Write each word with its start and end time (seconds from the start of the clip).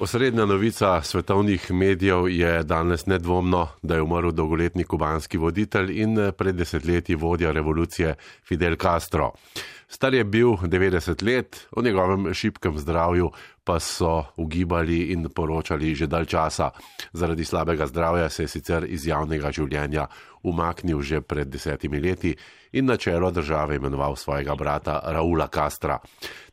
Osrednja 0.00 0.46
novica 0.46 1.02
svetovnih 1.02 1.70
medijev 1.70 2.28
je 2.28 2.62
danes 2.62 3.06
nedvomno, 3.06 3.68
da 3.82 3.94
je 3.94 4.02
umrl 4.02 4.30
dolgoletni 4.30 4.84
kubanski 4.84 5.38
voditelj 5.38 5.90
in 6.02 6.32
pred 6.38 6.54
desetletji 6.54 7.14
vodja 7.14 7.52
revolucije 7.52 8.14
Fidel 8.48 8.76
Castro. 8.76 9.32
Star 9.88 10.14
je 10.14 10.24
bil 10.24 10.48
90 10.48 11.26
let, 11.26 11.66
o 11.76 11.82
njegovem 11.82 12.34
šibkem 12.34 12.78
zdravju 12.78 13.30
pa 13.64 13.80
so 13.80 14.24
ugibali 14.36 15.12
in 15.12 15.28
poročali 15.34 15.94
že 15.94 16.06
dalj 16.06 16.24
časa. 16.24 16.70
Zaradi 17.12 17.44
slabega 17.44 17.86
zdravja 17.86 18.28
se 18.28 18.42
je 18.42 18.48
sicer 18.48 18.84
iz 18.88 19.06
javnega 19.06 19.52
življenja 19.52 20.06
umaknil 20.42 21.02
že 21.02 21.20
pred 21.20 21.48
desetimi 21.48 22.00
leti 22.00 22.36
in 22.72 22.86
na 22.86 22.96
čelo 22.96 23.30
države 23.30 23.76
imenoval 23.76 24.16
svojega 24.16 24.54
brata 24.54 25.00
Raula 25.04 25.48
Castra. 25.54 25.98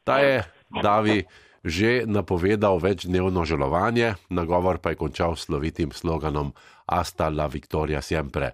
Ta 0.03 0.19
je, 0.19 0.43
Davi, 0.83 1.23
že 1.63 2.03
napovedal 2.05 2.79
večdnevno 2.79 3.45
žalovanje, 3.45 4.15
nagovor 4.29 4.77
pa 4.77 4.89
je 4.89 4.95
končal 4.95 5.35
s 5.35 5.45
slovitim 5.45 5.91
sloganom 5.91 6.53
Asta 6.85 7.29
la 7.29 7.47
Victoria 7.47 8.01
Siempre. 8.01 8.51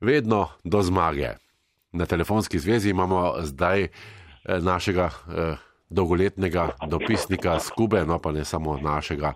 Vedno 0.00 0.48
do 0.64 0.82
zmage. 0.82 1.36
Na 1.92 2.06
telefonski 2.06 2.58
zvezi 2.58 2.90
imamo 2.90 3.34
zdaj 3.40 3.82
eh, 3.82 3.90
našega 4.60 5.10
eh, 5.10 5.56
dolgoletnega 5.90 6.70
dopisnika 6.88 7.58
Skube, 7.60 8.04
no 8.04 8.18
pa 8.18 8.32
ne 8.32 8.44
samo 8.44 8.76
našega. 8.76 9.32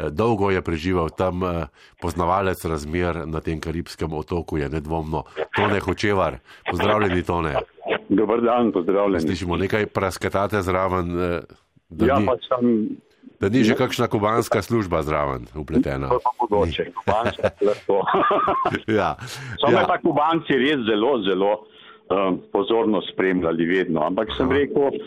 Eh, 0.00 0.10
dolgo 0.10 0.50
je 0.50 0.62
preživel 0.62 1.08
tam, 1.08 1.44
eh, 1.44 1.66
poznavalec 2.00 2.64
razmer 2.64 3.28
na 3.28 3.40
tem 3.40 3.60
karibskem 3.60 4.12
otoku 4.12 4.56
je 4.56 4.68
nedvomno 4.68 5.24
Tone 5.56 5.80
Hočevar. 5.80 6.38
Pozdravljeni, 6.70 7.22
Tone. 7.22 7.54
Dobar 8.08 8.40
dan, 8.40 8.72
pozdravljeni. 8.72 9.20
Slišimo 9.20 9.56
nekaj 9.56 9.86
prasketate 9.86 10.62
zraven. 10.62 11.20
Eh, 11.20 11.40
da, 11.90 12.06
ja, 12.06 12.18
ni, 12.18 12.26
sem, 12.48 12.66
da 13.40 13.48
ni 13.48 13.64
že 13.64 13.74
kakšna 13.74 14.08
kubanska 14.08 14.62
služba 14.62 15.02
zraven 15.02 15.46
upletena. 15.54 16.08
To 16.08 16.20
pa 16.22 16.30
mogoče, 16.40 16.90
kubanska 16.94 17.50
služba. 17.58 18.00
ja. 19.00 19.16
So 19.58 19.72
ja. 19.72 19.86
pa 19.86 19.98
kubanci 19.98 20.58
res 20.58 20.86
zelo, 20.86 21.18
zelo 21.26 21.52
um, 22.10 22.40
pozorno 22.52 23.02
spremljali 23.12 23.66
vedno. 23.66 24.06
Ampak 24.06 24.30
sem 24.36 24.50
Aha. 24.50 24.58
rekel, 24.58 25.02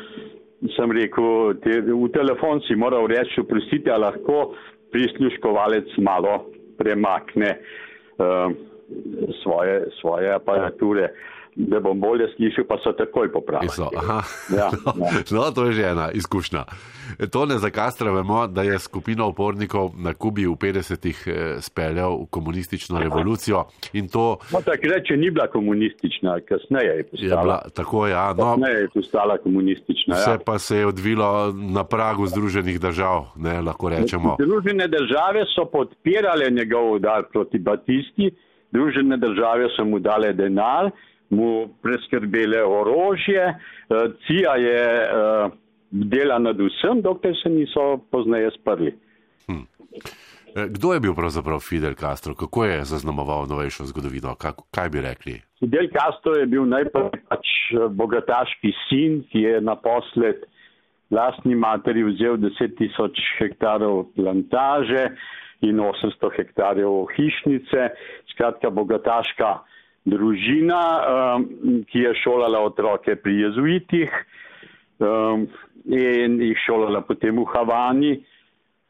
sem 0.75 0.91
rekel 0.91 1.55
te, 1.63 1.79
v 1.87 2.09
telefon 2.13 2.61
si 2.67 2.75
moral 2.75 3.07
reči, 3.07 3.41
oprostite, 3.43 3.91
lahko 3.91 4.53
prisluškovalec 4.93 5.95
malo 6.03 6.43
premakne 6.77 7.57
um, 8.19 8.55
svoje, 9.43 9.87
svoje 10.01 10.33
aparature 10.33 11.13
da 11.55 11.79
bom 11.79 11.99
bolje 11.99 12.27
slišal, 12.35 12.65
pa 12.67 12.77
so 12.83 12.91
takoj 12.97 13.31
popravili. 13.31 13.71
Ja, 14.57 14.69
no, 14.85 15.05
no, 15.31 15.51
to 15.51 15.65
je 15.65 15.73
že 15.73 15.83
ena 15.83 16.11
izkušnja. 16.11 16.63
To 17.31 17.45
ne 17.45 17.57
za 17.57 17.69
Kastra 17.69 18.11
vemo, 18.11 18.47
da 18.47 18.63
je 18.63 18.79
skupina 18.79 19.25
upornikov 19.25 19.91
na 19.97 20.13
Kubi 20.13 20.45
v 20.45 20.55
50-ih 20.55 21.23
eh, 21.27 21.61
speljal 21.61 22.25
komunistično 22.29 22.99
revolucijo. 22.99 23.65
To... 24.11 24.37
No, 24.51 24.61
takrat, 24.65 25.05
če 25.07 25.17
ni 25.17 25.31
bila 25.31 25.47
komunistična, 25.47 26.39
kasneje 26.47 26.97
je 26.97 27.03
postala. 27.03 27.29
Je 27.29 27.43
bila, 27.43 27.59
tako 27.75 28.07
ja, 28.07 28.25
no, 28.33 28.55
kasneje 28.55 28.79
je 28.79 28.89
postala 28.93 29.37
komunistična. 29.37 30.15
Vse 30.15 30.31
ja. 30.31 30.39
pa 30.45 30.59
se 30.59 30.77
je 30.77 30.87
odvilo 30.87 31.53
na 31.53 31.83
pragu 31.83 32.27
Združenih 32.27 32.79
držav, 32.79 33.33
ne, 33.35 33.61
lahko 33.61 33.89
rečemo. 33.89 34.37
Združene 34.39 34.87
države 34.87 35.45
so 35.55 35.65
podpirale 35.65 36.49
njegov 36.51 36.91
udar 36.91 37.29
proti 37.31 37.59
Batisti, 37.59 38.31
Združene 38.69 39.17
države 39.17 39.69
so 39.75 39.85
mu 39.85 39.99
dale 39.99 40.33
denar 40.33 40.89
mu 41.33 41.67
preskrbele 41.81 42.63
orožje, 42.63 43.43
eh, 43.43 43.57
CIA 44.25 44.55
je 44.55 44.85
eh, 45.01 45.49
dela 45.91 46.39
nad 46.39 46.57
vsem, 46.57 47.01
dokler 47.01 47.35
se 47.43 47.49
niso 47.49 47.97
pozneje 48.11 48.51
sprli. 48.59 48.93
Hm. 49.47 49.65
Eh, 50.55 50.67
kdo 50.69 50.93
je 50.93 50.99
bil 50.99 51.13
pravzaprav 51.15 51.59
Fidel 51.59 51.93
Castro? 51.93 52.35
Kako 52.35 52.65
je 52.65 52.85
zaznamoval 52.85 53.47
novejšo 53.49 53.85
zgodovino? 53.89 54.35
Kaj, 54.35 54.51
kaj 54.71 54.89
bi 54.89 55.01
rekli? 55.01 55.35
Fidel 55.59 55.89
Castro 55.93 56.37
je 56.37 56.45
bil 56.45 56.65
najprej 56.65 57.09
pač 57.29 57.47
bogataški 57.89 58.73
sin, 58.89 59.23
ki 59.31 59.39
je 59.47 59.61
naposled 59.61 60.45
lastni 61.13 61.55
materi 61.55 62.03
vzel 62.03 62.37
10 62.41 62.77
tisoč 62.77 63.19
hektarov 63.39 64.09
plantaže 64.17 65.13
in 65.61 65.79
800 65.79 66.31
hektarjev 66.37 67.05
hišnice. 67.15 67.89
Skratka, 68.33 68.69
bogataška 68.69 69.61
družina, 70.05 70.81
um, 71.37 71.45
ki 71.87 72.05
je 72.07 72.13
šolala 72.23 72.59
otroke 72.65 73.15
pri 73.15 73.37
jezuitih 73.45 74.15
um, 74.99 75.47
in 75.87 76.39
jih 76.43 76.59
šolala 76.65 77.03
potem 77.07 77.39
v 77.39 77.47
Havani. 77.53 78.13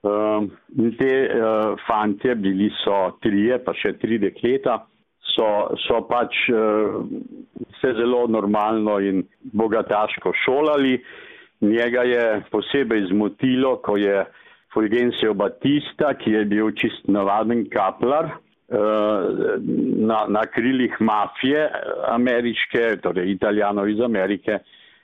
Um, 0.03 0.49
te 0.99 1.11
uh, 1.31 1.77
fante, 1.87 2.33
bili 2.35 2.67
so 2.81 3.13
trije, 3.23 3.61
pa 3.63 3.71
še 3.77 3.93
tri 4.01 4.17
dekleta, 4.19 4.81
so, 5.31 5.47
so 5.85 6.01
pač 6.09 6.41
uh, 6.51 6.97
se 7.79 7.93
zelo 7.95 8.25
normalno 8.27 8.97
in 8.99 9.23
bogataško 9.55 10.33
šolali. 10.43 10.97
Njega 11.63 12.03
je 12.03 12.25
posebej 12.51 13.05
zmotilo, 13.13 13.77
ko 13.79 13.95
je 13.95 14.25
Fulgencio 14.73 15.31
Batista, 15.33 16.11
ki 16.19 16.35
je 16.35 16.45
bil 16.51 16.73
čist 16.75 17.07
navaden 17.07 17.63
kaplar, 17.71 18.33
na, 18.73 20.25
na 20.27 20.45
krilih 20.45 20.95
mafije 20.99 21.69
ameriške, 22.07 22.97
torej 23.01 23.31
italijanov 23.31 23.89
iz 23.89 23.99
Amerike, 24.01 24.59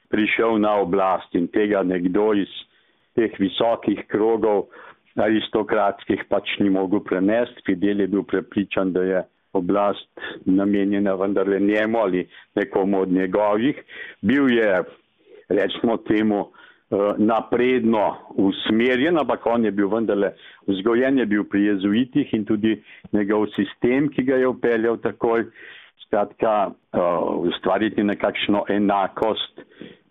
prišel 0.10 0.58
na 0.60 0.74
oblast 0.82 1.36
in 1.36 1.48
tega 1.48 1.84
nekdo 1.84 2.34
iz 2.34 2.50
teh 3.16 3.34
visokih 3.40 4.06
krogov 4.10 4.68
aristokratskih 5.20 6.24
pač 6.30 6.58
ni 6.60 6.70
mogel 6.70 7.04
prenesti. 7.04 7.62
Fidel 7.66 8.02
je 8.02 8.08
bil 8.08 8.24
prepričan, 8.24 8.94
da 8.94 9.04
je 9.04 9.24
oblast 9.54 10.10
namenjena 10.46 11.14
vendarle 11.16 11.60
njemu 11.60 12.00
ali 12.00 12.28
nekomu 12.56 13.02
od 13.02 13.12
njegovih. 13.12 13.82
Bil 14.22 14.50
je, 14.50 14.84
recimo 15.50 15.98
temu, 15.98 16.46
Eh, 16.50 16.59
napredno 17.18 18.18
usmerjen, 18.30 19.18
ampak 19.20 19.46
on 19.46 19.66
je 19.66 19.72
bil 19.72 19.90
vendarle 19.90 20.34
vzgojen, 20.68 21.20
je 21.20 21.26
bil 21.26 21.44
pri 21.46 21.66
jezuitih 21.66 22.34
in 22.34 22.46
tudi 22.46 22.80
njegov 23.14 23.46
sistem, 23.56 24.10
ki 24.10 24.26
ga 24.26 24.40
je 24.42 24.48
upeljal 24.48 24.98
takoj, 24.98 25.46
skratka, 26.06 26.72
uh, 26.72 27.02
ustvariti 27.46 28.04
nekakšno 28.04 28.64
enakost 28.70 29.62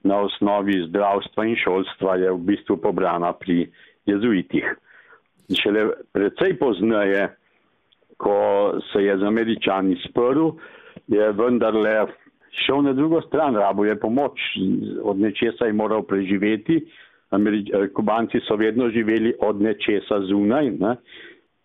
na 0.06 0.20
osnovi 0.22 0.84
zdravstva 0.88 1.44
in 1.44 1.56
šolstva 1.58 2.16
je 2.16 2.30
v 2.32 2.38
bistvu 2.52 2.76
pobrana 2.76 3.32
pri 3.32 3.66
jezuitih. 4.06 4.68
Šele 5.62 5.88
precej 6.12 6.54
pozneje, 6.60 7.28
ko 8.16 8.78
se 8.92 9.02
je 9.02 9.18
z 9.18 9.26
američani 9.26 9.96
sprl, 10.04 10.52
je 11.08 11.32
vendarle 11.32 12.06
šel 12.66 12.82
na 12.82 12.92
drugo 12.92 13.20
stran, 13.26 13.56
rabo 13.56 13.84
je 13.84 13.98
pomoč, 14.00 14.40
od 15.02 15.18
nečesa 15.18 15.66
je 15.66 15.72
moral 15.72 16.02
preživeti. 16.02 16.80
Američ 17.30 17.70
eh, 17.72 17.88
Kubanci 17.92 18.40
so 18.48 18.56
vedno 18.56 18.90
živeli 18.90 19.34
od 19.40 19.60
nečesa 19.60 20.20
zunaj, 20.20 20.70
ne? 20.70 20.96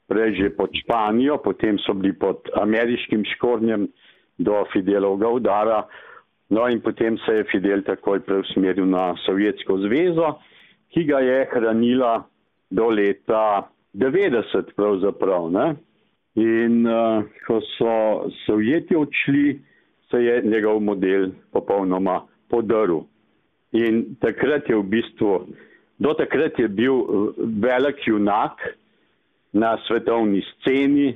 prej 0.08 0.36
že 0.36 0.50
pod 0.54 0.70
Španijo, 0.76 1.38
potem 1.38 1.80
so 1.80 1.94
bili 1.94 2.14
pod 2.14 2.50
ameriškim 2.60 3.24
škornjem 3.36 3.88
do 4.38 4.66
Fidelovega 4.74 5.30
udara, 5.30 5.80
no 6.50 6.68
in 6.70 6.82
potem 6.82 7.18
se 7.26 7.40
je 7.40 7.48
Fidel 7.52 7.82
takoj 7.82 8.20
preusmeril 8.20 8.86
na 8.86 9.16
Sovjetsko 9.26 9.78
zvezo, 9.88 10.36
ki 10.94 11.06
ga 11.10 11.20
je 11.24 11.48
hranila 11.54 12.24
do 12.70 12.90
leta 12.90 13.70
90 13.94 14.76
pravzaprav. 14.76 15.50
Ne? 15.52 15.68
In 16.36 16.86
uh, 16.86 17.24
ko 17.48 17.62
so 17.78 17.96
Sovjeti 18.46 18.98
odšli, 18.98 19.62
se 20.14 20.24
je 20.24 20.42
njegov 20.44 20.80
model 20.80 21.32
popolnoma 21.52 22.22
podrl. 22.50 23.02
In 23.74 24.16
takrat 24.22 24.70
je 24.70 24.78
v 24.78 24.86
bistvu, 24.86 25.48
do 25.98 26.14
takrat 26.14 26.60
je 26.60 26.68
bil 26.68 26.94
eh, 26.94 27.06
velik 27.66 28.06
junak 28.06 28.62
na 29.54 29.78
svetovni 29.88 30.44
sceni, 30.52 31.16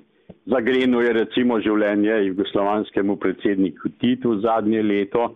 zagrenil 0.49 1.05
je 1.05 1.13
recimo 1.13 1.59
življenje 1.61 2.15
jugoslovanskemu 2.31 3.17
predsedniku 3.21 3.93
Titu 4.01 4.39
zadnje 4.41 4.81
leto, 4.81 5.35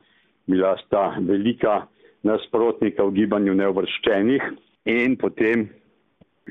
bila 0.50 0.74
sta 0.86 1.12
velika 1.22 1.86
nasprotnika 2.25 3.06
v 3.06 3.13
gibanju 3.22 3.54
neuvrščenih 3.58 4.50
in 4.90 5.16
potem 5.18 5.69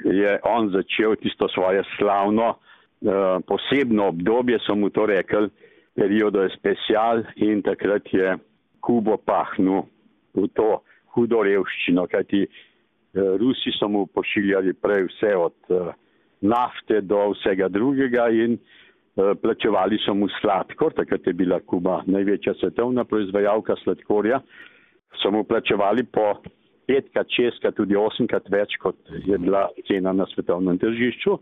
je 0.04 0.38
on 0.46 0.70
začel 0.70 1.16
tisto 1.18 1.48
svoje 1.50 1.82
slavno, 1.98 2.54
uh, 2.54 3.42
posebno 3.46 4.08
obdobje, 4.14 4.58
so 4.64 4.74
mu 4.78 4.90
to 4.94 5.06
rekli, 5.10 5.50
periodo 5.94 6.48
special 6.54 7.24
in 7.36 7.62
takrat 7.62 8.06
je 8.12 8.36
Kubo 8.80 9.16
pahnil 9.16 9.84
v 10.34 10.48
to 10.56 10.80
hudo 11.14 11.42
revščino, 11.44 12.06
kajti 12.08 12.44
eh, 12.46 12.50
Rusi 13.40 13.72
so 13.76 13.88
mu 13.90 14.06
pošiljali 14.06 14.74
prej 14.78 15.08
vse 15.10 15.34
od 15.36 15.74
eh, 15.74 15.90
nafte 16.40 17.00
do 17.02 17.30
vsega 17.34 17.68
drugega 17.68 18.28
in 18.30 18.56
eh, 18.56 19.34
plačevali 19.42 19.98
so 20.04 20.14
mu 20.14 20.30
sladkor, 20.40 20.94
takrat 20.96 21.26
je 21.26 21.34
bila 21.36 21.60
Kuba 21.60 22.00
največja 22.06 22.54
svetovna 22.60 23.04
proizvajalka 23.04 23.76
sladkorja, 23.82 24.40
so 25.20 25.34
mu 25.34 25.44
plačevali 25.44 26.06
po 26.06 26.38
petkrat, 26.90 27.28
šestkrat, 27.30 27.76
tudi 27.78 27.98
osemkrat 27.98 28.48
več, 28.50 28.78
kot 28.82 28.96
je 29.26 29.38
bila 29.38 29.68
cena 29.86 30.14
na 30.16 30.26
svetovnem 30.32 30.78
tržišču. 30.80 31.36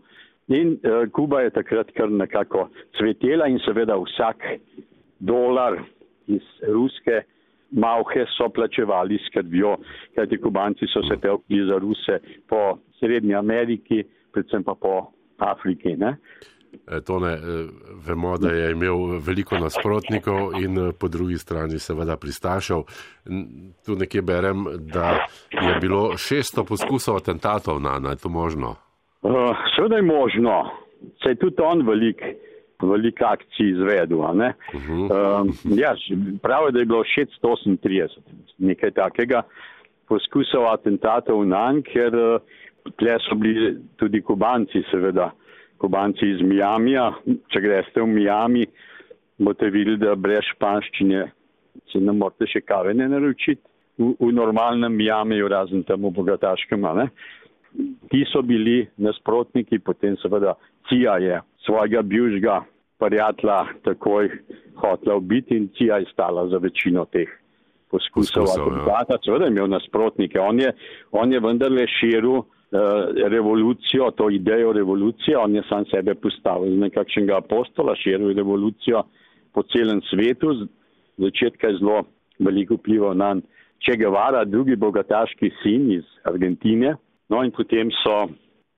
In 0.49 0.77
uh, 0.81 1.05
Kuba 1.13 1.41
je 1.45 1.53
takrat 1.53 1.91
kar 1.97 2.09
nekako 2.09 2.69
cvetela 2.97 3.47
in 3.47 3.59
seveda 3.65 3.97
vsak 4.01 4.45
dolar 5.19 5.77
iz 6.27 6.45
ruske 6.67 7.23
malhe 7.71 8.25
so 8.37 8.49
plačevali 8.49 9.17
s 9.17 9.33
krvjo, 9.33 9.75
kajti 10.15 10.41
kubanci 10.41 10.87
so 10.93 11.03
se 11.05 11.19
tevkli 11.21 11.65
za 11.67 11.77
ruse 11.77 12.19
po 12.49 12.79
Srednji 12.99 13.35
Ameriki, 13.35 14.03
predvsem 14.33 14.63
pa 14.63 14.73
po 14.73 15.11
Afriki. 15.37 15.95
Ne? 15.97 16.17
E, 16.87 17.01
to 17.01 17.19
ne, 17.19 17.33
e, 17.33 17.67
vemo, 18.07 18.37
da 18.37 18.49
je 18.49 18.71
imel 18.71 19.19
veliko 19.19 19.57
nasprotnikov 19.57 20.57
in 20.61 20.77
e, 20.77 20.91
po 20.99 21.07
drugi 21.07 21.37
strani 21.37 21.79
seveda 21.79 22.17
pristašal. 22.17 22.83
Tu 23.85 23.95
nekje 23.95 24.21
berem, 24.21 24.65
da 24.93 25.25
je 25.51 25.79
bilo 25.81 26.11
600 26.17 26.65
poskusov 26.67 27.17
atentatov 27.17 27.81
na 27.81 27.99
naj, 27.99 28.11
je 28.11 28.17
to 28.17 28.29
možno? 28.29 28.75
Uh, 29.21 29.55
seveda 29.75 29.95
je 29.95 30.01
možno, 30.01 30.71
se 31.23 31.29
je 31.29 31.35
tudi 31.35 31.61
on 31.61 31.87
velik, 31.87 32.23
velik 32.81 33.21
akcij 33.21 33.69
izvedel. 33.69 34.19
Uh 34.19 34.29
-huh. 34.29 35.43
uh, 35.43 35.77
ja, 35.77 35.95
pravi, 36.41 36.71
da 36.71 36.79
je 36.79 36.85
bilo 36.85 37.03
638, 37.03 38.19
nekaj 38.57 38.91
takega 38.91 39.41
poskusov 40.07 40.67
atentatov 40.73 41.45
na 41.45 41.71
nj, 41.71 41.81
ker 41.81 42.15
uh, 42.15 42.41
tle 42.97 43.17
so 43.29 43.35
bili 43.35 43.77
tudi 43.97 44.21
kubanci 44.21 44.83
seveda 44.91 45.31
kubanci 45.77 46.25
iz 46.25 46.41
Miamija. 46.41 47.13
Če 47.51 47.61
greste 47.61 48.01
v 48.01 48.07
Miami, 48.07 48.65
boste 49.39 49.69
videli, 49.69 49.97
da 49.97 50.15
brez 50.15 50.45
španščine 50.55 51.25
se 51.91 52.01
ne 52.03 52.15
morete 52.15 52.47
še 52.47 52.61
kave 52.61 52.93
ne 52.93 53.07
naročiti 53.09 53.61
v, 53.99 54.13
v 54.19 54.31
normalnem 54.35 54.95
Miamiju, 54.95 55.47
razen 55.51 55.83
tam 55.87 56.07
v 56.07 56.13
bogataškem. 56.19 56.87
Ne? 56.99 57.09
Ti 58.09 58.25
so 58.31 58.41
bili 58.41 58.87
nasprotniki, 58.97 59.79
potem 59.79 60.17
seveda 60.17 60.55
Cija 60.89 61.17
je 61.17 61.41
svojega 61.65 62.01
bivžga 62.01 62.61
prijatelja 62.99 63.59
takoj 63.83 64.29
hotla 64.75 65.15
ubiti 65.15 65.57
in 65.57 65.69
Cija 65.77 65.97
je 65.97 66.05
stala 66.13 66.47
za 66.49 66.57
večino 66.57 67.05
teh 67.05 67.29
poskusov. 67.91 68.45
Ja. 68.87 69.17
Seveda 69.25 69.45
je 69.45 69.51
imel 69.51 69.67
nasprotnike. 69.67 70.39
On 70.39 70.59
je, 70.59 70.73
on 71.11 71.33
je 71.33 71.39
vendarle 71.39 71.87
širil 71.87 72.41
Eh, 72.71 73.27
revolucijo, 73.29 74.11
to 74.11 74.29
idejo 74.29 74.73
revolucije, 74.73 75.37
on 75.37 75.55
je 75.55 75.63
sam 75.69 75.85
sebe 75.85 76.15
postavil 76.15 76.69
za 76.69 76.81
nekakšnega 76.81 77.37
apostola, 77.37 77.95
širil 77.95 78.33
revolucijo 78.37 79.03
po 79.53 79.63
celem 79.63 80.01
svetu, 80.01 80.67
začetka 81.17 81.67
je 81.67 81.77
zelo 81.77 82.03
veliko 82.39 82.75
vplival 82.77 83.17
na 83.17 83.35
Che 83.81 83.95
Guevara, 83.97 84.45
drugi 84.45 84.75
bogataški 84.75 85.49
sin 85.63 85.91
iz 85.91 86.03
Argentine, 86.23 86.95
no 87.29 87.43
in 87.45 87.51
potem 87.55 87.91
so 88.03 88.27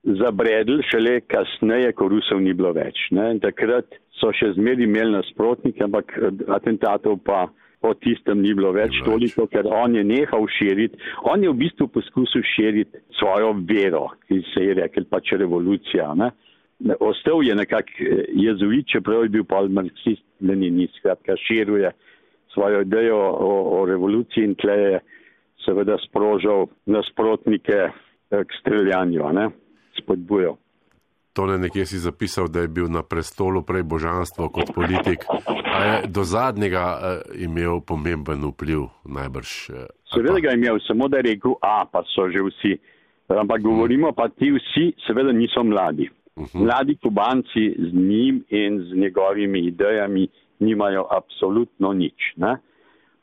zabredli 0.02 0.82
šele 0.90 1.20
kasneje, 1.30 1.92
ko 1.94 2.08
Rusov 2.10 2.40
ni 2.42 2.54
bilo 2.54 2.72
več. 2.74 2.98
Ne? 3.14 3.30
In 3.36 3.40
takrat 3.42 3.86
so 4.18 4.32
še 4.34 4.52
zmeri 4.56 4.86
imeli 4.88 5.14
nasprotnike, 5.14 5.84
ampak 5.86 6.14
atentatov 6.50 7.20
pa 7.26 7.46
po 7.82 7.94
tistem 7.98 8.42
ni 8.42 8.54
bilo 8.54 8.70
več 8.74 8.94
ni 8.94 9.06
toliko, 9.06 9.46
ker 9.50 9.66
on 9.66 9.94
je 9.98 10.04
nehal 10.06 10.46
širiti. 10.58 10.98
On 11.30 11.42
je 11.42 11.50
v 11.50 11.58
bistvu 11.64 11.88
poskusil 11.90 12.44
širiti 12.54 13.02
svojo 13.18 13.54
vero, 13.66 14.08
ki 14.28 14.42
se 14.52 14.68
je 14.68 14.76
rekel 14.78 15.06
pač 15.10 15.34
revolucija. 15.38 16.12
Ne? 16.18 16.30
Ostal 17.02 17.42
je 17.46 17.54
nekak 17.58 17.90
eh, 17.98 18.26
jezuit, 18.42 18.90
čeprav 18.90 19.26
je 19.26 19.34
bil 19.38 19.46
pa 19.46 19.62
marksist, 19.66 20.24
leninist, 20.42 20.98
skratka 20.98 21.38
širuje 21.46 21.90
svojo 22.52 22.82
idejo 22.84 23.18
o, 23.18 23.52
o 23.78 23.84
revoluciji 23.88 24.44
in 24.44 24.54
tle 24.60 24.78
je 24.78 24.98
seveda 25.64 25.96
sprožil 26.02 26.66
nasprotnike 26.90 27.78
eh, 27.86 28.00
k 28.32 28.60
streljanju, 28.60 29.50
spodbujal. 30.00 30.56
Tole 31.32 31.58
nekje 31.58 31.86
si 31.86 31.98
zapisal, 31.98 32.48
da 32.48 32.60
je 32.60 32.68
bil 32.68 32.88
na 32.92 33.02
prestolu 33.02 33.62
prej 33.62 33.82
božanstvo 33.82 34.48
kot 34.48 34.74
politik. 34.74 35.24
A 35.48 35.84
je 35.84 36.08
do 36.12 36.24
zadnjega 36.24 36.84
uh, 36.92 37.00
imel 37.40 37.80
pomemben 37.80 38.44
vpliv 38.44 38.90
najbrž? 39.08 39.52
Uh, 39.70 39.86
seveda 40.12 40.40
ga 40.44 40.52
je 40.52 40.60
imel, 40.60 40.80
samo 40.86 41.08
da 41.08 41.22
je 41.22 41.32
rekel, 41.32 41.56
a 41.64 41.84
pa 41.88 42.04
so 42.12 42.28
že 42.28 42.44
vsi. 42.44 42.76
Ampak 43.32 43.62
govorimo 43.64 44.12
pa 44.12 44.28
ti 44.28 44.52
vsi, 44.52 44.92
seveda 45.06 45.32
niso 45.32 45.64
mladi. 45.64 46.10
Uh 46.36 46.42
mhm. 46.42 46.48
-huh. 46.52 46.64
Mladi 46.64 46.96
kubanci 46.96 47.64
z 47.78 47.94
njim 47.94 48.44
in 48.48 48.80
z 48.80 48.96
njegovimi 48.96 49.60
idejami 49.66 50.28
nimajo 50.60 51.06
absolutno 51.10 51.92
nič. 51.92 52.36
Ne? 52.36 52.56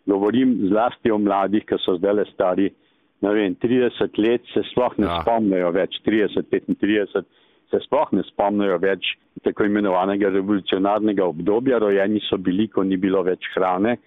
Govorim 0.06 0.68
zlasti 0.70 1.12
o 1.12 1.18
mladih, 1.18 1.64
ki 1.66 1.76
so 1.86 1.98
zdaj 1.98 2.14
le 2.14 2.26
stari, 2.34 2.74
ne 3.22 3.34
vem, 3.36 3.56
30 3.60 4.18
let, 4.24 4.46
se 4.54 4.64
sploh 4.72 4.96
ne 4.98 5.08
ja. 5.08 5.20
spomnijo 5.24 5.72
več, 5.76 6.00
30, 6.06 6.48
35 6.52 7.26
se 7.70 7.82
sploh 7.86 8.14
ne 8.18 8.24
spomnijo 8.30 8.80
več 8.82 9.14
tako 9.46 9.68
imenovanega 9.68 10.32
revolucionarnega 10.34 11.26
obdobja. 11.30 11.80
Rojeni 11.80 12.22
so 12.26 12.40
bili, 12.42 12.68
ko 12.72 12.84
ni 12.84 12.98
bilo 12.98 13.22
več 13.28 13.46
hrane, 13.56 13.98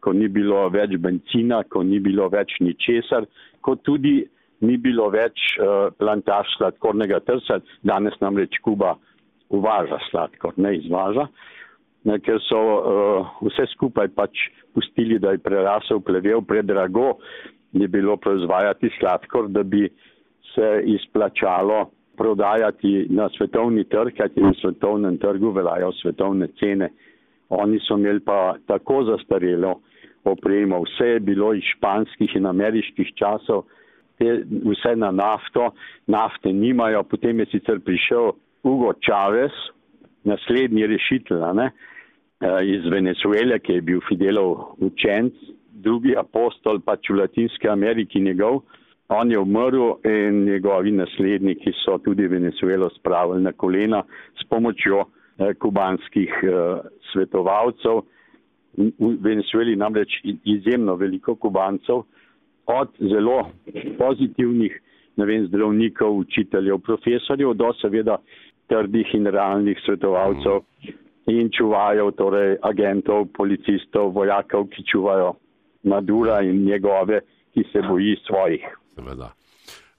ko 0.00 0.14
ni 0.16 0.28
bilo 0.32 0.64
več 0.72 0.96
benzina, 1.02 1.62
ko 1.68 1.84
ni 1.84 2.00
bilo 2.00 2.30
več 2.32 2.56
ničesar, 2.64 3.28
ko 3.60 3.76
tudi 3.84 4.22
ni 4.64 4.76
bilo 4.80 5.08
več 5.12 5.54
uh, 5.58 5.88
plantaž 6.00 6.48
sladkornega 6.56 7.20
trsa. 7.26 7.60
Danes 7.86 8.16
namreč 8.24 8.60
Kuba 8.64 8.96
uvaža 9.50 9.98
sladkor, 10.08 10.56
ne 10.56 10.76
izvaža, 10.78 11.26
ne, 12.08 12.18
ker 12.24 12.40
so 12.46 12.60
uh, 12.60 13.30
vse 13.44 13.66
skupaj 13.74 14.12
pač 14.16 14.48
pustili, 14.76 15.18
da 15.18 15.34
je 15.34 15.42
prerasel 15.42 16.00
plevel, 16.04 16.44
predrago 16.46 17.16
je 17.72 17.88
bilo 17.88 18.16
proizvajati 18.16 18.90
sladkor, 18.98 19.48
da 19.48 19.62
bi 19.62 19.88
se 20.54 20.82
izplačalo 20.84 21.90
prodajati 22.16 23.06
na 23.10 23.28
svetovni 23.36 23.84
trg, 23.84 24.16
kajti 24.16 24.40
na 24.40 24.52
svetovnem 24.60 25.18
trgu 25.18 25.50
veljajo 25.50 25.92
svetovne 25.92 26.48
cene. 26.58 26.90
Oni 27.48 27.78
so 27.80 27.96
imeli 27.96 28.20
pa 28.20 28.54
tako 28.66 29.04
zastarelo 29.04 29.80
opremo, 30.24 30.82
vse 30.82 31.06
je 31.06 31.20
bilo 31.20 31.54
iz 31.54 31.62
španskih 31.76 32.36
in 32.36 32.46
ameriških 32.46 33.14
časov, 33.14 33.64
te, 34.18 34.42
vse 34.44 34.96
na 34.96 35.10
nafto, 35.10 35.70
nafte 36.06 36.52
nimajo, 36.52 37.02
potem 37.02 37.40
je 37.40 37.46
sicer 37.46 37.80
prišel 37.80 38.32
Hugo 38.62 38.92
Chavez, 39.06 39.56
naslednji 40.24 40.86
rešitelj 40.86 41.40
ne, 41.54 41.70
eh, 41.70 42.60
iz 42.64 42.84
Venezuele, 42.92 43.58
ki 43.58 43.72
je 43.72 43.80
bil 43.80 44.00
Fidelov 44.08 44.76
učenc, 44.78 45.32
drugi 45.82 46.14
apostol 46.16 46.80
pač 46.84 47.10
v 47.10 47.20
Latinski 47.22 47.68
Ameriki 47.68 48.20
njegov. 48.20 48.62
On 49.10 49.30
je 49.30 49.38
umrl 49.38 49.96
in 50.06 50.44
njegovi 50.44 50.92
nasledniki 50.92 51.72
so 51.84 51.98
tudi 51.98 52.28
Venezuelo 52.30 52.90
spravili 52.94 53.42
na 53.42 53.52
kolena 53.52 54.04
s 54.38 54.46
pomočjo 54.48 55.00
eh, 55.02 55.54
kubanskih 55.54 56.30
eh, 56.42 56.78
svetovalcev. 57.12 58.04
V 58.76 59.16
Venezueli 59.20 59.76
namreč 59.76 60.20
izjemno 60.44 60.94
veliko 60.94 61.34
kubancev, 61.34 62.04
od 62.66 62.88
zelo 63.00 63.50
pozitivnih 63.98 64.80
vem, 65.16 65.46
zdravnikov, 65.46 66.16
učiteljev, 66.16 66.78
profesorjev 66.78 67.54
do 67.54 67.72
seveda 67.80 68.16
trdih 68.68 69.14
in 69.14 69.26
realnih 69.26 69.78
svetovalcev 69.84 70.62
in 71.26 71.50
čuvajo, 71.50 72.10
torej 72.10 72.56
agentov, 72.62 73.26
policistov, 73.36 74.14
vojakov, 74.14 74.68
ki 74.70 74.84
čuvajo 74.92 75.34
Madura 75.82 76.42
in 76.42 76.64
njegove, 76.64 77.20
ki 77.54 77.64
se 77.72 77.82
boji 77.88 78.16
svojih 78.26 78.64
seveda. 79.00 79.32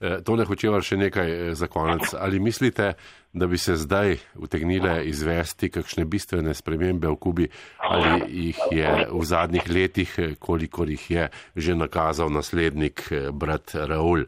E, 0.02 0.18
to 0.26 0.36
ne 0.36 0.46
hočeva 0.50 0.80
še 0.82 0.98
nekaj 0.98 1.32
e, 1.32 1.50
za 1.58 1.68
konec. 1.70 2.16
Ali 2.18 2.40
mislite, 2.42 2.94
da 3.34 3.48
bi 3.48 3.58
se 3.62 3.76
zdaj 3.78 4.16
utegnile 4.42 5.04
izvesti 5.08 5.70
kakšne 5.70 6.08
bistvene 6.10 6.56
spremembe 6.58 7.08
v 7.08 7.18
Kubi, 7.22 7.46
ali 7.86 8.48
jih 8.48 8.64
je 8.74 8.90
v 9.12 9.22
zadnjih 9.30 9.70
letih, 9.70 10.16
e, 10.18 10.32
kolikor 10.40 10.90
jih 10.90 11.06
je 11.12 11.28
že 11.56 11.78
nakazal 11.78 12.34
naslednik 12.34 13.06
brat 13.34 13.76
Raul? 13.76 14.26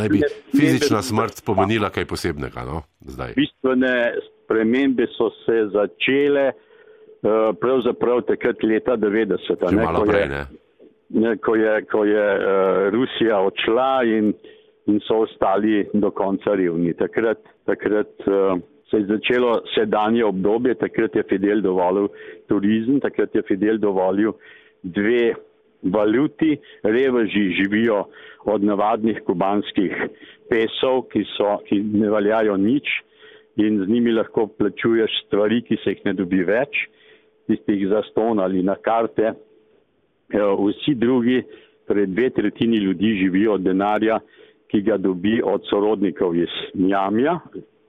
Naj 0.00 0.08
bi 0.08 0.22
fizična 0.56 1.02
smrt 1.04 1.44
pomenila 1.44 1.90
kaj 1.92 2.08
posebnega, 2.08 2.64
no? 2.64 2.82
Zdaj. 3.04 3.36
Bistvene 3.36 3.94
spremembe 4.24 5.10
so 5.12 5.28
se 5.44 5.66
začele 5.74 6.52
pravzaprav 7.60 8.22
takrat 8.28 8.62
leta 8.62 8.96
90. 8.96 9.72
Ne, 9.72 9.84
malo 9.84 10.04
prej, 10.08 10.28
ne? 10.28 11.36
ko 11.44 11.56
je, 11.56 11.74
ko 11.90 12.04
je 12.04 12.26
uh, 12.36 12.88
Rusija 12.94 13.40
odšla 13.44 13.90
in, 14.04 14.32
in 14.86 15.00
so 15.04 15.24
ostali 15.26 15.84
do 15.92 16.10
konca 16.10 16.54
revni. 16.54 16.94
Takrat, 16.94 17.42
takrat 17.66 18.28
uh, 18.30 18.60
se 18.90 19.02
je 19.02 19.06
začelo 19.06 19.60
sedanje 19.74 20.24
obdobje, 20.24 20.74
takrat 20.74 21.16
je 21.16 21.22
Fidel 21.28 21.60
dovolil 21.60 22.08
turizem, 22.48 23.00
takrat 23.00 23.34
je 23.34 23.42
Fidel 23.42 23.78
dovolil 23.78 24.32
dve 24.82 25.34
valuti, 25.82 26.56
reveži 26.82 27.50
živijo 27.58 28.04
od 28.44 28.64
navadnih 28.64 29.20
kubanskih 29.26 29.92
pesov, 30.50 31.06
ki, 31.12 31.24
so, 31.36 31.58
ki 31.68 31.80
ne 31.92 32.10
valjajo 32.10 32.56
nič 32.56 32.88
in 33.60 33.82
z 33.84 33.88
njimi 33.88 34.12
lahko 34.12 34.46
plačuješ 34.46 35.10
stvari, 35.26 35.62
ki 35.62 35.76
se 35.84 35.94
jih 35.94 36.04
ne 36.08 36.14
dobi 36.16 36.42
več, 36.46 36.86
tistih 37.50 37.88
za 37.90 38.02
ston 38.10 38.40
ali 38.40 38.62
na 38.62 38.76
karte. 38.78 39.32
Eh, 40.30 40.38
vsi 40.38 40.94
drugi 40.94 41.42
torej 41.90 42.06
dve 42.06 42.30
tretjini 42.30 42.76
ljudi 42.76 43.16
živijo 43.18 43.52
od 43.52 43.60
denarja, 43.66 44.20
ki 44.70 44.82
ga 44.86 44.96
dobi 44.96 45.40
od 45.44 45.62
sorodnikov 45.70 46.36
iz 46.36 46.52
Mjamija, 46.74 47.38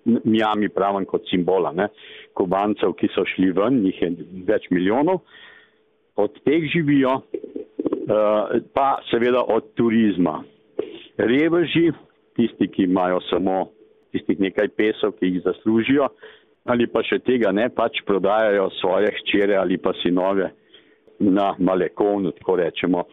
Mjami 0.06 0.70
pravim 0.70 1.06
kot 1.06 1.28
simbola, 1.30 1.72
ne? 1.72 1.88
kubancev, 2.34 2.96
ki 2.98 3.12
so 3.14 3.22
šli 3.36 3.52
ven, 3.54 3.84
njih 3.84 4.02
je 4.02 4.10
več 4.48 4.66
milijonov, 4.74 5.20
od 6.16 6.40
teh 6.42 6.66
živijo, 6.74 7.12
uh, 7.20 8.56
pa 8.74 8.88
seveda 9.12 9.44
od 9.48 9.68
turizma. 9.78 10.40
Reveži, 11.18 11.92
tisti, 12.36 12.68
ki 12.74 12.88
imajo 12.90 13.20
samo 13.30 13.68
tistih 14.12 14.40
nekaj 14.40 14.74
pesov, 14.74 15.14
ki 15.20 15.30
jih 15.30 15.44
zaslužijo, 15.46 16.10
ali 16.70 16.88
pa 16.88 17.04
še 17.04 17.20
tega 17.26 17.52
ne, 17.56 17.70
pač 17.74 18.04
prodajajo 18.06 18.70
svoje 18.80 19.12
hčere 19.22 19.58
ali 19.58 19.78
pa 19.82 19.94
sinove 20.02 20.52
na 21.22 21.52
Malekonu, 21.60 22.32
tako 22.38 22.58
rečemo, 22.62 23.06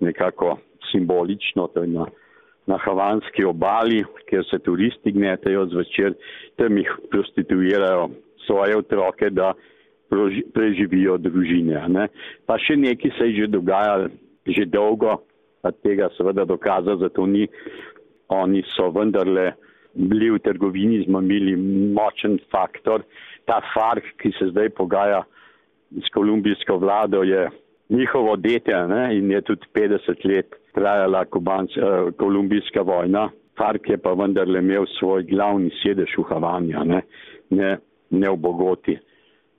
nekako 0.00 0.58
simbolično, 0.90 1.66
to 1.74 1.82
je 1.82 1.90
na, 1.90 2.06
na 2.66 2.78
Havanski 2.78 3.44
obali, 3.44 4.04
kjer 4.28 4.44
se 4.50 4.58
turisti 4.62 5.12
gnetejo 5.12 5.66
zvečer, 5.72 6.14
tam 6.56 6.78
jih 6.78 6.92
prostituirajo 7.10 8.10
svoje 8.46 8.76
otroke, 8.78 9.30
da 9.30 9.52
proži, 10.10 10.44
preživijo 10.54 11.18
družine. 11.18 11.82
Ne. 11.88 12.08
Pa 12.46 12.58
še 12.62 12.76
nekaj 12.78 13.16
se 13.18 13.30
je 13.30 13.42
že 13.42 13.52
dogajalo, 13.56 14.10
že 14.46 14.66
dolgo, 14.70 15.18
a 15.66 15.72
tega 15.82 16.08
seveda 16.14 16.44
dokaza, 16.46 16.94
zato 17.02 17.26
ni, 17.26 17.48
oni 18.30 18.62
so 18.76 18.90
vendarle 18.94 19.52
bili 19.96 20.30
v 20.30 20.38
trgovini 20.44 21.02
z 21.04 21.08
mamili 21.08 21.56
močen 21.94 22.38
faktor. 22.52 23.02
Ta 23.46 23.60
FARC, 23.74 24.04
ki 24.20 24.32
se 24.38 24.50
zdaj 24.50 24.70
pogaja 24.76 25.22
s 25.90 26.08
kolumbijsko 26.14 26.78
vlado, 26.78 27.22
je 27.22 27.48
njihovo 27.88 28.36
dete 28.36 28.74
ne? 28.88 29.18
in 29.18 29.30
je 29.30 29.40
tudi 29.40 29.66
50 29.74 30.24
let 30.24 30.54
trajala 30.74 31.24
kubanc, 31.24 31.70
uh, 31.76 32.12
kolumbijska 32.16 32.82
vojna. 32.82 33.30
FARC 33.56 33.88
je 33.88 33.96
pa 33.96 34.12
vendarle 34.12 34.58
imel 34.58 34.84
svoj 34.98 35.22
glavni 35.22 35.70
sedež 35.82 36.12
v 36.18 36.24
Havanja, 36.28 36.84
ne, 36.84 37.02
ne, 37.50 37.78
ne 38.10 38.30
v 38.30 38.36
Bogoti. 38.36 38.98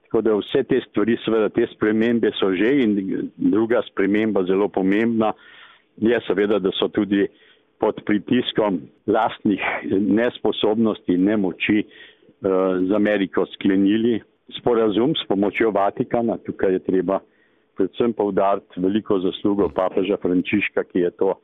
Tako 0.05 0.21
da 0.21 0.35
vse 0.37 0.63
te 0.63 0.79
stvari, 0.85 1.17
seveda 1.25 1.49
te 1.49 1.65
spremembe 1.73 2.31
so 2.37 2.53
že 2.55 2.69
in 2.83 2.93
druga 3.35 3.81
sprememba 3.89 4.43
zelo 4.47 4.69
pomembna 4.69 5.33
je 5.97 6.19
seveda, 6.27 6.59
da 6.59 6.71
so 6.77 6.87
tudi 6.87 7.25
pod 7.79 8.01
pritiskom 8.05 8.81
lastnih 9.07 9.61
nesposobnosti 9.91 11.13
in 11.13 11.27
nemoči 11.29 11.83
uh, 11.83 12.81
z 12.87 12.91
Ameriko 12.95 13.45
sklenili 13.53 14.21
sporazum 14.59 15.13
s 15.15 15.27
pomočjo 15.27 15.71
Vatikana. 15.71 16.37
Tukaj 16.45 16.73
je 16.73 16.79
treba 16.79 17.19
predvsem 17.77 18.13
povdariti 18.13 18.81
veliko 18.81 19.19
zaslugo 19.21 19.69
papeža 19.69 20.17
Frančiška, 20.21 20.83
ki 20.89 21.05
je 21.05 21.11
to 21.11 21.35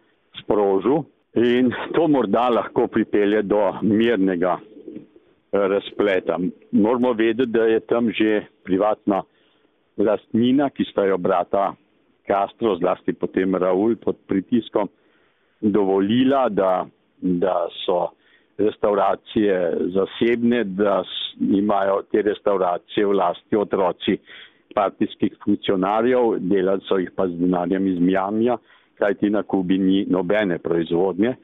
sprožil. 0.41 1.03
In 1.37 1.71
to 1.93 2.07
morda 2.07 2.47
lahko 2.53 2.87
pripelje 2.87 3.41
do 3.45 3.61
mirnega 3.81 4.57
eh, 4.57 5.67
razpleta. 5.75 6.39
Moramo 6.71 7.13
vedeti, 7.13 7.51
da 7.51 7.65
je 7.69 7.79
tam 7.79 8.09
že 8.11 8.45
privatna 8.65 9.23
lastnina, 9.97 10.69
ki 10.69 10.85
sta 10.89 11.05
jo 11.05 11.17
brata 11.17 11.73
Castro, 12.27 12.77
zlasti 12.79 13.13
potem 13.13 13.55
Raul 13.55 13.95
pod 14.01 14.17
pritiskom, 14.27 14.89
dovolila, 15.63 16.49
da, 16.49 16.85
da 17.21 17.67
so 17.85 18.07
restauracije 18.57 19.77
zasebne, 19.93 20.63
da 20.63 21.03
imajo 21.39 22.01
te 22.11 22.21
restauracije 22.21 23.05
v 23.05 23.11
lasti 23.11 23.55
otroci 23.55 24.17
partijskih 24.75 25.37
funkcionarjev, 25.43 26.37
delali 26.39 26.81
so 26.87 26.97
jih 26.97 27.11
pa 27.15 27.27
z 27.27 27.37
denarjem 27.39 27.87
iz 27.87 27.99
Mjamja, 27.99 28.57
kajti 28.97 29.29
na 29.29 29.43
Kubi 29.43 29.77
ni 29.77 30.05
nobene 30.09 30.57
proizvodnje 30.57 31.35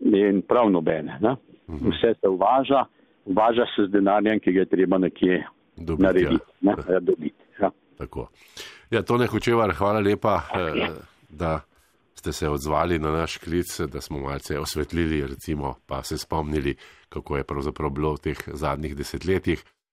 in 0.00 0.42
prav 0.42 0.70
nobene. 0.70 1.18
Ne? 1.20 1.36
Mhm. 1.68 1.90
Vse 1.90 2.14
se 2.20 2.28
uvaža, 2.28 2.84
uvaža 3.24 3.66
se 3.76 3.86
z 3.86 3.90
denarjem, 3.90 4.40
ki 4.40 4.52
ga 4.52 4.60
je 4.60 4.66
treba 4.66 4.98
nekje 4.98 5.44
dobiti, 5.76 6.02
narediti. 6.02 6.44
Ja. 6.60 6.76
Ne? 6.76 6.94
Ja, 6.94 7.00
dobiti 7.00 7.44
ja. 7.60 7.70
Tako. 7.98 8.28
Ja, 8.90 9.02
to 9.02 9.18
ne 9.18 9.26
hočevar, 9.26 9.72
hvala 9.72 10.00
lepa, 10.00 10.40
eh, 10.54 10.88
da 11.28 11.60
ste 12.20 12.32
se 12.32 12.48
odzvali 12.48 12.98
na 12.98 13.10
naš 13.10 13.38
klic, 13.40 13.80
da 13.80 14.00
smo 14.00 14.20
malce 14.20 14.58
osvetlili, 14.58 15.26
recimo, 15.26 15.74
pa 15.86 16.02
se 16.02 16.18
spomnili, 16.18 16.76
kako 17.08 17.36
je 17.36 17.44
pravzaprav 17.44 17.90
bilo 17.90 18.12
v 18.14 18.18
teh 18.28 18.42
zadnjih 18.52 18.96
desetletjih. 18.96 19.64